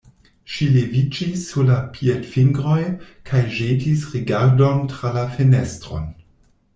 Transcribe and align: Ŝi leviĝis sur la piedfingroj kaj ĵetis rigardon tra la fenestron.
Ŝi 0.51 0.67
leviĝis 0.75 1.43
sur 1.49 1.67
la 1.67 1.75
piedfingroj 1.97 2.77
kaj 3.31 3.41
ĵetis 3.57 4.07
rigardon 4.15 4.81
tra 4.95 5.13
la 5.19 5.27
fenestron. 5.37 6.09